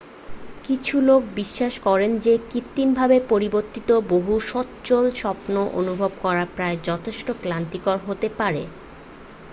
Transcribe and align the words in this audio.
কিছু 0.63 0.95
লোকে 1.01 1.29
বিশ্বাস 1.35 1.73
করেন 1.87 2.11
যে 2.19 2.33
কৃত্রিমভাবে 2.49 3.17
প্রবর্তিত 3.29 3.89
বহু 4.09 4.33
স্বচ্ছ 4.49 4.87
স্বপ্ন 5.15 5.51
অনুভব 5.79 6.11
করা 6.21 6.43
প্রায়ই 6.55 6.85
যথেষ্ট 6.89 7.27
ক্লান্তিকর 7.41 7.97
হতে 8.07 8.27
পারে 8.39 8.63